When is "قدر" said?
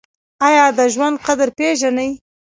1.25-1.49